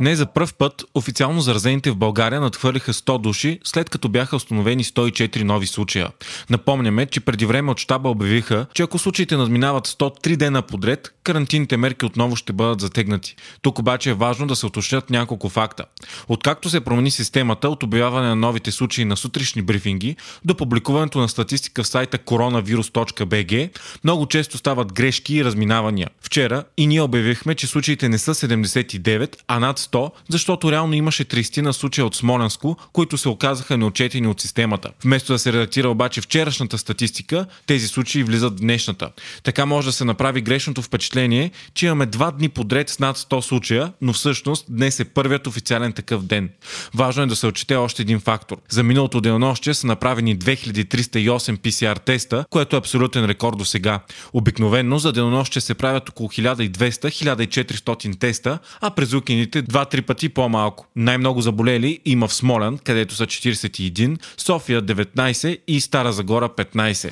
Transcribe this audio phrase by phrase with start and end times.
[0.00, 4.84] Не за пръв път официално заразените в България надхвърлиха 100 души, след като бяха установени
[4.84, 6.08] 104 нови случая.
[6.50, 11.76] Напомняме, че преди време от щаба обявиха, че ако случаите надминават 103 дена подред, карантинните
[11.76, 13.36] мерки отново ще бъдат затегнати.
[13.62, 15.84] Тук обаче е важно да се уточнят няколко факта.
[16.28, 21.28] Откакто се промени системата от обявяване на новите случаи на сутрешни брифинги до публикуването на
[21.28, 26.08] статистика в сайта coronavirus.bg, много често стават грешки и разминавания.
[26.20, 31.24] Вчера и ние обявихме, че случаите не са 79, а над 100, защото реално имаше
[31.24, 34.90] 30 на случая от Смолянско, които се оказаха неочетени от системата.
[35.04, 39.10] Вместо да се редактира обаче вчерашната статистика, тези случаи влизат в днешната.
[39.42, 43.40] Така може да се направи грешното впечатление, че имаме два дни подред с над 100
[43.40, 46.50] случая, но всъщност днес е първият официален такъв ден.
[46.94, 48.56] Важно е да се отчете още един фактор.
[48.68, 54.00] За миналото денонощие са направени 2308 PCR теста, което е абсолютен рекорд до сега.
[54.32, 60.86] Обикновенно за денонощие се правят около 1200-1400 теста, а през уикендите 2-3 пъти по-малко.
[60.96, 67.10] Най-много заболели има в Смолян, където са 41, София 19 и Стара Загора 15.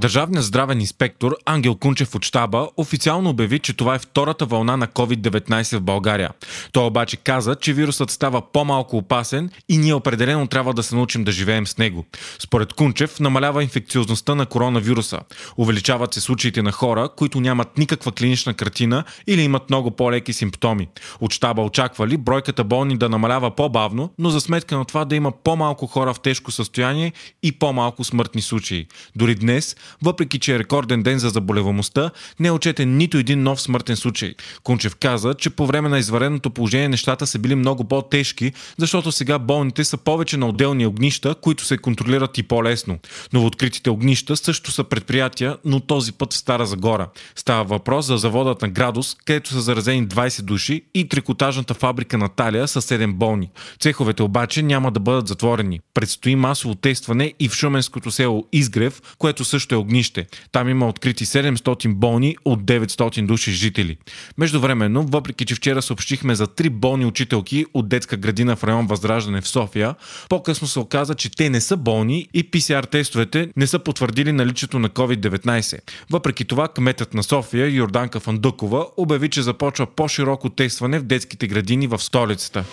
[0.00, 4.86] Държавният здравен инспектор Ангел Кунчев от щаба официално обяви, че това е втората вълна на
[4.86, 6.30] COVID-19 в България.
[6.72, 11.24] Той обаче каза, че вирусът става по-малко опасен и ние определено трябва да се научим
[11.24, 12.04] да живеем с него.
[12.38, 15.20] Според Кунчев намалява инфекциозността на коронавируса.
[15.56, 20.88] Увеличават се случаите на хора, които нямат никаква клинична картина или имат много по-леки симптоми.
[21.20, 25.32] От щаба очаквали бройката болни да намалява по-бавно, но за сметка на това да има
[25.32, 27.12] по-малко хора в тежко състояние
[27.42, 28.86] и по-малко смъртни случаи.
[29.16, 32.10] Дори днес въпреки че е рекорден ден за заболеваността,
[32.40, 34.34] не е отчетен нито един нов смъртен случай.
[34.62, 39.38] Кунчев каза, че по време на извареното положение нещата са били много по-тежки, защото сега
[39.38, 42.98] болните са повече на отделни огнища, които се контролират и по-лесно.
[43.32, 47.08] Новооткритите огнища също са предприятия, но този път в Стара Загора.
[47.36, 52.68] Става въпрос за заводът на Градус, където са заразени 20 души и трикотажната фабрика Наталия
[52.68, 53.50] с 7 болни.
[53.80, 55.80] Цеховете обаче няма да бъдат затворени.
[55.94, 60.26] Предстои масово тестване и в Шуменското село Изгрев, което също е огнище.
[60.52, 63.96] Там има открити 700 болни от 900 души жители.
[64.38, 69.40] Междувременно, въпреки че вчера съобщихме за три болни учителки от детска градина в район Възраждане
[69.40, 69.94] в София,
[70.28, 74.78] по-късно се оказа, че те не са болни и PCR тестовете не са потвърдили наличието
[74.78, 75.78] на COVID-19.
[76.10, 81.86] Въпреки това, кметът на София, Йорданка Фандукова, обяви, че започва по-широко тестване в детските градини
[81.86, 82.64] в столицата.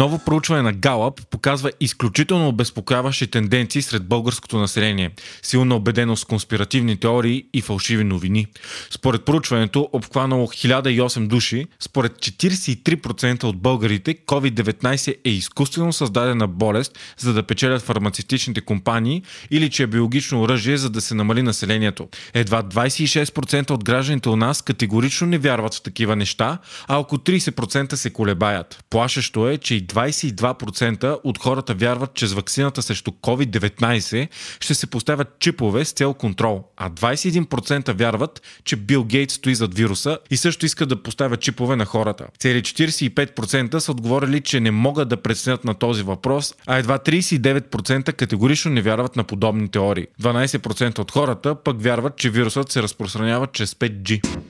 [0.00, 5.10] Ново проучване на Галап показва изключително обезпокояващи тенденции сред българското население,
[5.42, 8.46] силна убеденост в конспиративни теории и фалшиви новини.
[8.90, 17.32] Според проучването, обхванало 1008 души, според 43% от българите COVID-19 е изкуствено създадена болест, за
[17.32, 22.08] да печелят фармацевтичните компании или че е биологично оръжие, за да се намали населението.
[22.34, 27.94] Едва 26% от гражданите у нас категорично не вярват в такива неща, а около 30%
[27.94, 28.84] се колебаят.
[28.90, 34.28] Плашещо е, че и 22% от хората вярват, че с вакцината срещу COVID-19
[34.60, 39.74] ще се поставят чипове с цел контрол, а 21% вярват, че Бил Гейтс стои зад
[39.74, 42.26] вируса и също искат да поставят чипове на хората.
[42.38, 48.12] Цели 45% са отговорили, че не могат да преценят на този въпрос, а едва 39%
[48.12, 50.06] категорично не вярват на подобни теории.
[50.22, 54.49] 12% от хората пък вярват, че вирусът се разпространява чрез 5G.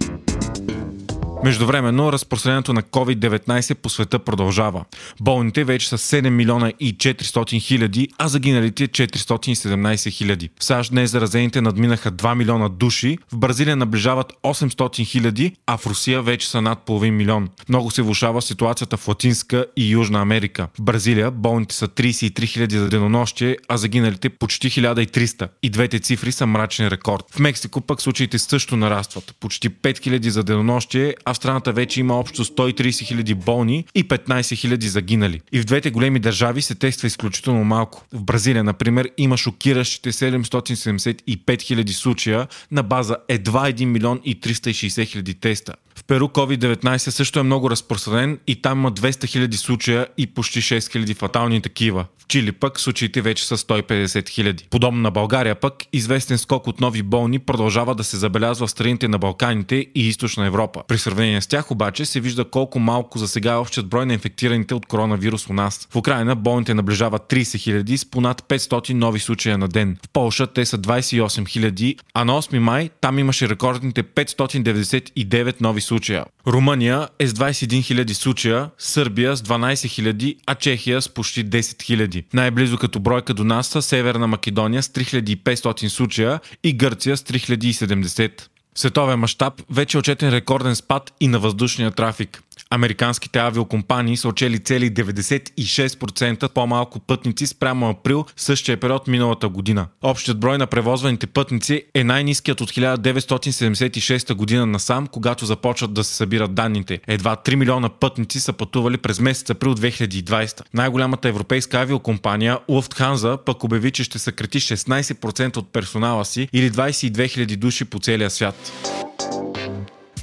[1.44, 4.84] Междувременно, разпространението на COVID-19 по света продължава.
[5.20, 10.50] Болните вече са 7 милиона и 400 хиляди, а загиналите 417 хиляди.
[10.58, 15.86] В САЩ днес заразените надминаха 2 милиона души, в Бразилия наближават 800 хиляди, а в
[15.86, 17.48] Русия вече са над половин милион.
[17.68, 20.68] Много се влушава ситуацията в Латинска и Южна Америка.
[20.78, 25.48] В Бразилия болните са 33 хиляди за денонощие, а загиналите почти 1300.
[25.62, 27.24] И двете цифри са мрачен рекорд.
[27.30, 29.34] В Мексико пък случаите също нарастват.
[29.40, 34.88] Почти 5000 за денонощие, в страната вече има общо 130 хиляди болни и 15 хиляди
[34.88, 35.40] загинали.
[35.52, 38.04] И в двете големи държави се тества изключително малко.
[38.12, 45.06] В Бразилия, например, има шокиращите 775 хиляди случая на база едва 1 милион и 360
[45.06, 45.74] хиляди теста.
[45.94, 49.10] В Перу COVID-19 също е много разпространен и там има 200
[49.48, 52.04] 000 случая и почти 6 000 фатални такива.
[52.30, 54.68] Чили пък случаите вече са 150 000.
[54.70, 59.08] Подобно на България пък, известен скок от нови болни продължава да се забелязва в страните
[59.08, 60.82] на Балканите и Източна Европа.
[60.88, 64.12] При сравнение с тях обаче се вижда колко малко за сега е общият брой на
[64.12, 65.88] инфектираните от коронавирус у нас.
[65.90, 69.98] В Украина болните наближават 30 000 с понад 500 нови случая на ден.
[70.06, 71.24] В Полша те са 28
[71.70, 76.24] 000, а на 8 май там имаше рекордните 599 нови случая.
[76.46, 82.19] Румъния е с 21 000 случая, Сърбия с 12 000, а Чехия с почти 10
[82.22, 82.34] 000.
[82.34, 88.40] Най-близо като бройка до нас са Северна Македония с 3500 случая и Гърция с 3070.
[88.74, 92.42] В световен мащаб вече е отчетен рекорден спад и на въздушния трафик.
[92.70, 99.86] Американските авиокомпании са отчели цели 96% по-малко пътници спрямо април същия период миналата година.
[100.02, 106.14] Общият брой на превозваните пътници е най-низкият от 1976 година насам, когато започват да се
[106.14, 107.00] събират данните.
[107.06, 110.62] Едва 3 милиона пътници са пътували през месец април 2020.
[110.74, 117.10] Най-голямата европейска авиокомпания Lufthansa пък обяви, че ще съкрати 16% от персонала си или 22
[117.10, 118.72] 000 души по целия свят.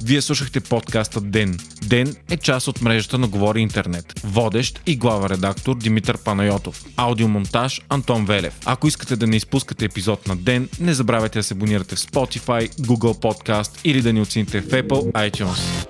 [0.04, 1.58] Вие слушахте подкаста Ден.
[1.82, 4.20] Ден е част от мрежата на Говори Интернет.
[4.24, 6.84] Водещ и глава редактор Димитър Панайотов.
[6.96, 8.54] Аудиомонтаж Антон Велев.
[8.64, 12.70] Ако искате да не изпускате епизод на Ден, не забравяйте да се абонирате в Spotify,
[12.70, 15.88] Google Podcast или да ни оцените в Apple iTunes.